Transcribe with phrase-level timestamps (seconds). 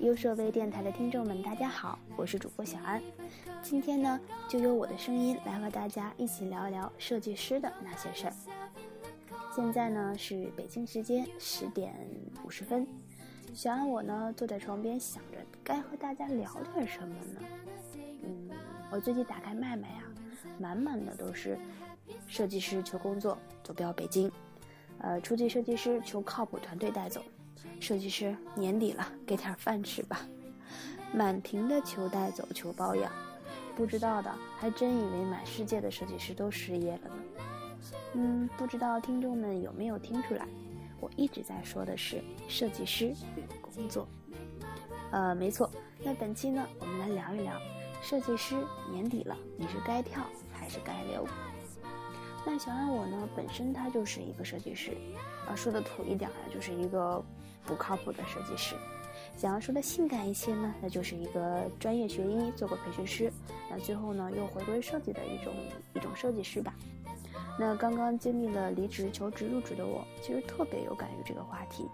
[0.00, 3.02] 优设微电台的听众们，大家好，我是主播小安。
[3.60, 4.18] 今天呢，
[4.48, 8.32] 就由我的声音来和大家一起聊聊设计师的那些事儿。
[9.54, 11.94] 现在呢是北京时间十点
[12.42, 12.86] 五十分，
[13.52, 17.40] 小安我呢坐在床边想着该和大家聊点什么呢？
[18.22, 18.48] 嗯，
[18.90, 20.02] 我最近打开麦麦啊，
[20.58, 21.58] 满满的都是
[22.26, 24.32] 设计师求工作，坐标北京。
[24.96, 27.22] 呃，初级设计师求靠谱团队带走，
[27.80, 30.20] 设计师年底了，给点饭吃吧。
[31.12, 33.10] 满屏的求带走，求包养，
[33.74, 37.16] 不知道的还真以为满世界的设计师都失业了呢。
[38.14, 40.46] 嗯，不知道听众们有没有听出来，
[41.00, 44.06] 我一直在说的是设计师与工作。
[45.10, 45.68] 呃，没错。
[46.04, 47.60] 那本期呢，我们来聊一聊
[48.02, 48.54] 设计师
[48.92, 50.22] 年底了，你是该跳
[50.52, 51.26] 还是该留？
[52.44, 54.96] 那小安我呢，本身他就是一个设计师，
[55.46, 57.22] 啊，说的土一点啊，就是一个
[57.64, 58.74] 不靠谱的设计师。
[59.36, 63.30] 想要说的性感一些呢，那就是一个专业学医，做过培训师，
[63.68, 65.52] 那最后呢又回归设计的一种
[65.94, 66.74] 一种设计师吧。
[67.58, 71.88] 那刚刚经历了离职求职入职的我，其实特别有感于这个话题。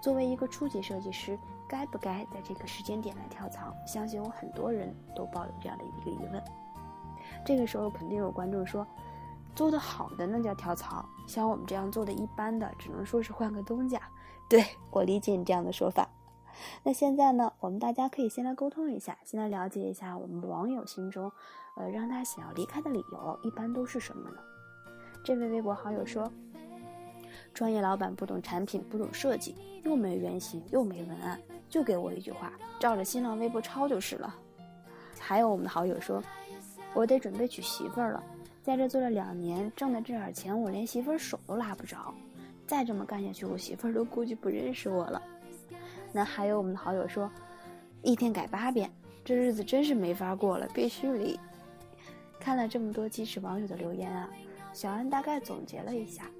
[0.00, 1.36] 作为一个初级设计师，
[1.68, 3.74] 该不该在这个时间点来跳槽？
[3.86, 6.42] 相信有很多人都抱有这样的一个疑问。
[7.44, 8.86] 这个时候肯定有观众说。
[9.54, 14.00] 做的好的那叫跳槽，像我们这样做的一般的，只能说是换个东家。
[14.48, 16.08] 对我理解你这样的说法。
[16.82, 21.32] 那现在呢，我们大家可以先来沟通一下，先来了解一下我们网友心中，
[21.76, 24.36] 呃，让他想要离开的理由一般都是什么呢？
[25.24, 26.30] 这位微博好友说，
[27.54, 34.34] 专业老板不懂产品，不懂设计，又没原型，又没文案，就给我一句话，照着新浪微博抄就是了。
[35.18, 36.22] 还有我们的好友说，
[36.92, 38.22] 我得准备娶媳妇儿了。
[38.62, 42.14] 在这做了两年，挣的这点钱，我连媳妇手都拉不着。
[42.66, 45.20] 再这么干下去，我媳妇都估计不认识我了。
[46.12, 47.30] 那还有我们的好友说，
[48.02, 48.90] 一天改八遍，
[49.24, 51.38] 这日子真是没法过了，必须离。
[52.38, 54.30] 看了这么多机智网友的留言啊，
[54.72, 56.30] 小安大概总结了一下，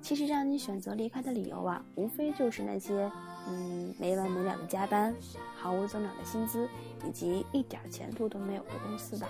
[0.00, 3.10] 其实让你选择离开的理由啊，无非就是那些，
[3.48, 5.14] 嗯，没完没了的加班，
[5.56, 6.68] 毫无增长的薪资，
[7.06, 9.28] 以及一点前途都没有的公司吧。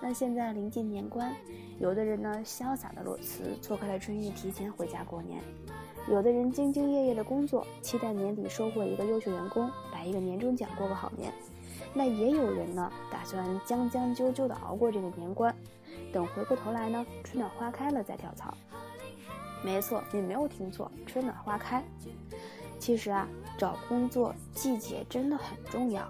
[0.00, 1.34] 那现在临近年关，
[1.78, 5.40] 有的人呢潇洒的裸辞，错开了春运，提前回家过年；
[6.08, 11.32] 有的人兢兢业业的工作，期待年底收获一个优秀员工，来一个年终奖，过个好年。
[11.94, 15.54] 那也有人呢，打算将将就就的熬过这个年关，
[16.12, 18.56] 等回过头来呢，春暖花开了再跳槽。
[19.64, 21.82] 没错，你没有听错，春暖花开。
[22.78, 23.28] 其实啊，
[23.58, 26.08] 找工作季节真的很重要。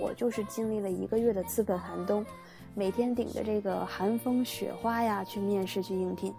[0.00, 2.24] 我就是经历了一个月的资本寒冬。
[2.78, 6.32] 每天顶着这个寒风雪花呀去面试去应聘，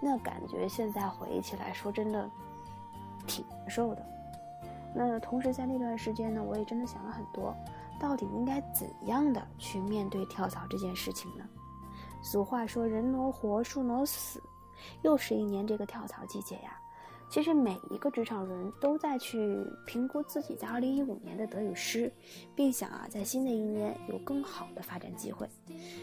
[0.00, 2.30] 那感觉现在回忆起来说真的
[3.26, 4.02] 挺难受的。
[4.94, 7.54] 那同时在那段时间呢，我也真的想了很多，
[8.00, 11.44] 到底应该怎样的去面对跳槽这件事情呢？
[12.22, 14.42] 俗话说人挪活，树挪死，
[15.02, 16.80] 又是一年这个跳槽季节呀。
[17.32, 22.12] 其实每一个职场人都在去评估自己在二零一五年的得与失，
[22.54, 25.48] 并想啊在新的一年有更好的发展机会。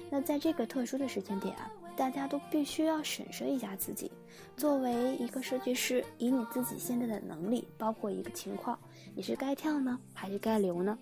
[0.09, 4.12] 那在这个特殊的时间点啊，大家都必须要审视一下自己。
[4.57, 8.79] 作为一个设计师，以你自己现在的能力，包括一个情况，
[9.13, 10.97] 你是该跳呢，还是该留呢？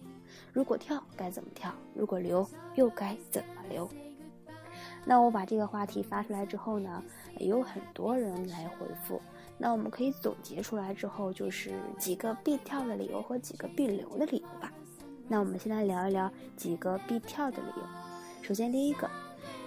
[0.51, 1.73] 如果跳，该怎么跳？
[1.95, 2.45] 如果留，
[2.75, 3.89] 又该怎么留？
[5.09, 7.01] 那我把这个话题发出来之后呢，
[7.38, 9.22] 也有很多人来回复。
[9.57, 14.69] 那我们可以总结出来之后，就是几个必跳的理由和几个必留的理由吧。
[15.29, 17.84] 那我们先来聊一聊几个必跳的理由。
[18.41, 19.09] 首先，第一个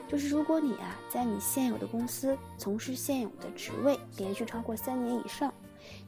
[0.06, 5.52] 就是如果你啊在你现有的公司从事现有的职位连续超过三年以上，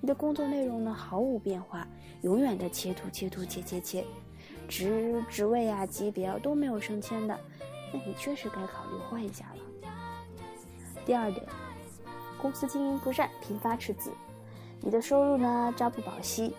[0.00, 1.88] 你的工作内容呢毫无变化，
[2.20, 4.04] 永远的切图切图切切切，
[4.68, 7.38] 职职位啊级别啊都没有升迁的，
[7.92, 9.90] 那你确实该考虑换一下了。
[11.04, 11.46] 第二点。
[12.40, 14.10] 公司经营不善，频发赤字，
[14.80, 16.52] 你的收入呢朝不保夕。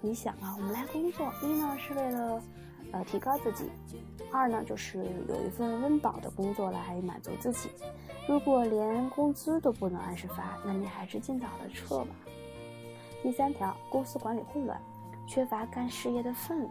[0.00, 2.42] 你想啊，我们来工作，一呢是为了，
[2.90, 3.70] 呃提高自己，
[4.32, 7.70] 二呢就是有一份温饱的工作来满足自己。
[8.26, 12.16] 如果连工资都不能按时发，那你还是尽早的撤吧。
[13.22, 14.82] 第三条，公司管理混乱，
[15.28, 16.70] 缺乏干事业的氛围。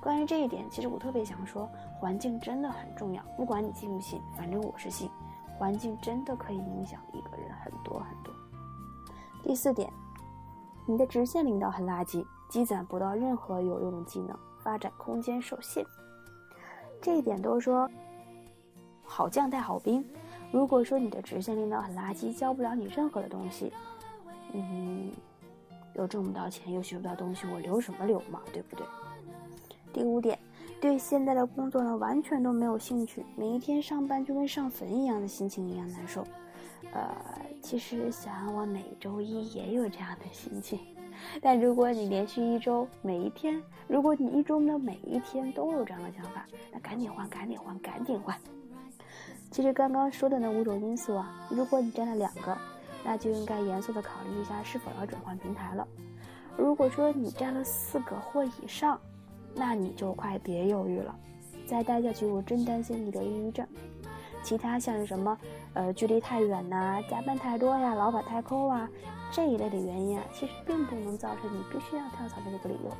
[0.00, 3.22] 关于这一点，其实我特别想说，环境真的很重要。
[3.36, 5.10] 不管你信不信，反正我是信。
[5.58, 8.32] 环境真的可以影响一个人很多很多。
[9.42, 9.92] 第四点，
[10.86, 15.84] 你的直线领导很垃圾，积攒不到任何有用的技能，发展空间受限。
[17.02, 17.90] 这一点都说
[19.02, 20.04] 好将带好兵。
[20.52, 23.72] 如果说你的直线领导很垃圾，教不了你任何的东西，
[24.52, 25.10] 嗯，
[25.94, 28.86] 又挣不到钱，又学不到东西，我留什么留嘛，对不对？
[29.92, 30.38] 第五点，
[30.80, 36.24] 对现在的工作呢完全都没有兴趣，每一天上班就跟上坟一样的心情一样难受。
[36.92, 37.14] 呃，
[37.60, 40.78] 其实小安我每周一也有这样的心情，
[41.42, 48.36] 但如果你连续一周每一天，如果你一周的每一天都有这样的想法，那赶紧换，赶紧换，赶紧换。
[49.50, 52.56] 其实刚刚说的那五种因素啊，如果你占了两个，
[53.04, 55.86] 那就应该严肃的考虑一下是否要转换平台了。
[56.56, 59.00] 如果说你占了四个或以上，
[59.54, 61.14] 那你就快别犹豫了，
[61.66, 63.66] 再待下去我真担心你得抑郁症。
[64.42, 65.36] 其他像什么，
[65.74, 68.88] 呃，距离太远呐，加班太多呀，老板太抠啊，
[69.32, 72.90] 这一类的原因啊，其实并不能造成你必须要跳槽的这个理由，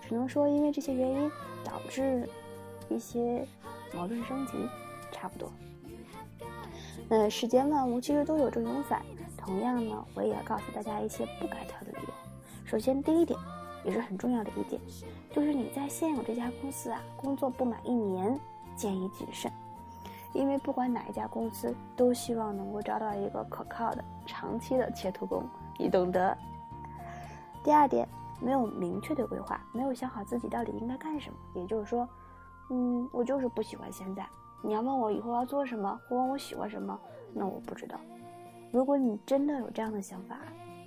[0.00, 1.30] 只能说因为这些原因
[1.64, 2.28] 导致
[2.88, 3.46] 一些
[3.92, 4.52] 矛盾升级，
[5.10, 5.50] 差不多。
[7.08, 9.02] 那世间万物其实都有正有反，
[9.36, 12.14] 同样呢，我也要告诉大家一些不该跳的理由。
[12.64, 13.38] 首先，第一点，
[13.84, 14.80] 也是很重要的一点，
[15.30, 18.38] 就是你在现有这家公司啊工作不满一年，
[18.74, 19.52] 建议谨慎，
[20.32, 25.44] 因为不管哪一家公司都希望能够招到一个可靠的、长期的切图工，
[25.78, 26.36] 你懂得。
[27.62, 28.08] 第二点，
[28.40, 32.08] 没有明确的规划，没有想好自己到底应该干什么，也就是说，
[32.70, 34.26] 嗯，我就是不喜欢现在。
[34.62, 36.98] 你要问我以后要做什么，或问我喜欢什么，
[37.32, 37.98] 那我不知道。
[38.72, 40.38] 如果你真的有这样的想法，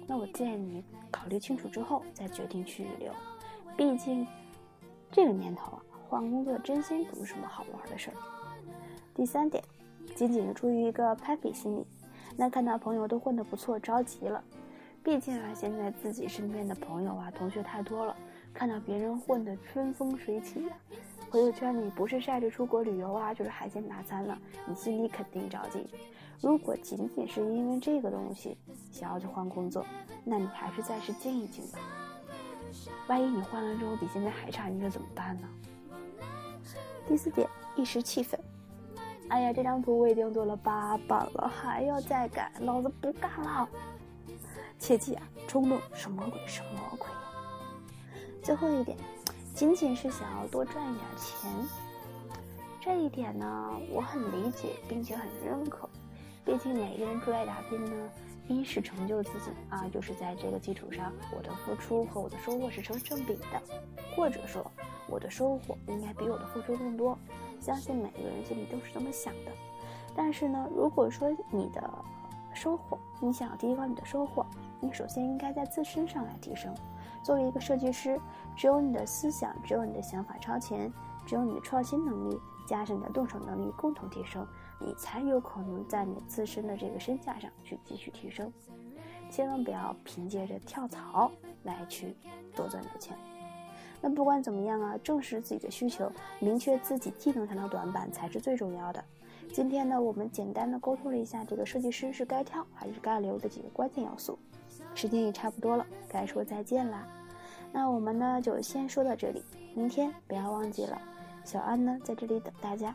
[0.07, 3.12] 那我建议你考虑清楚之后再决定去留。
[3.75, 4.25] 毕竟
[5.12, 8.18] 这个年头啊，换工作真心不是什么好玩的事儿。
[9.13, 9.63] 第三点，
[10.15, 11.86] 仅仅是出于一个攀比心理，
[12.36, 14.44] 那看到朋友都混得不错，着急了。
[15.04, 18.15] 毕竟啊，现在自己身边的朋友啊、同学太多了，
[18.54, 20.68] 看到别人混得春风水起。
[21.30, 25.86] 朋友圈里不是晒着出国旅游啊，就是海鲜大餐了，你心里肯定着急。
[26.41, 28.57] 如果仅仅是因为这个东西
[28.91, 29.85] 想要去换工作，
[30.23, 31.79] 那你还是暂时静一静吧。
[33.07, 35.47] 万一你换了之后比现在还差，你这怎么办呢？
[37.07, 38.39] 第四点，一时气愤。
[39.29, 43.67] 哎呀，这张图我已经做了八版了，还要再改，老子不干了！
[44.77, 47.07] 切记啊，冲动是魔鬼，是魔鬼。
[48.41, 48.97] 最后一点。
[49.53, 51.51] 仅仅是想要多赚一点钱，
[52.79, 55.89] 这一点呢，我很理解并且很认可。
[56.47, 58.09] 毕竟每个人出来打拼呢，
[58.47, 63.61] 一是成就自己啊，就是在这个基础上，我的付出和我的收获是成正比的，
[64.15, 64.65] 或者说
[65.09, 67.19] 我的收获应该比我的付出更多。
[67.59, 69.51] 相信每一个人心里都是这么想的。
[70.15, 71.83] 但是呢，如果说你的
[72.53, 74.45] 收获，你想要提高你的收获，
[74.79, 76.73] 你首先应该在自身上来提升。
[77.21, 78.17] 作为一个设计师，
[78.55, 80.89] 只有你的思想，只有你的想法超前，
[81.27, 84.47] 只有你的创新能力加上你的动手能力共同提升，
[84.79, 88.51] 你才有可能在你自身的这个身价上去继续提升。
[89.29, 91.29] 千万不要凭借着跳槽
[91.63, 92.15] 来去
[92.56, 93.15] 多赚点钱。
[94.00, 96.09] 那不管怎么样啊，正视自己的需求，
[96.39, 99.03] 明确自己技能上的短板才是最重要的。
[99.51, 104.39] 今天呢，我们简单的沟通了一下这个设计师是该跳还是该留的几个关键要素。
[104.94, 107.06] 时间也差不多了，该说再见啦。
[107.73, 111.01] 那我们呢就先说到这里，明天不要忘记了，
[111.47, 112.94] 小安呢在这里等大家。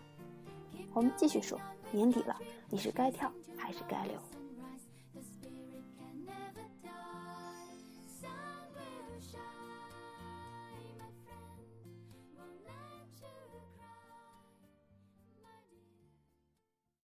[0.93, 1.58] 我们继续说，
[1.90, 2.37] 年底了，
[2.68, 4.14] 你是该跳还是该留？